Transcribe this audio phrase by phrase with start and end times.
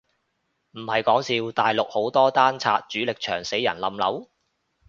[0.71, 4.29] 唔係講笑，大陸好多單拆主力牆死人冧樓？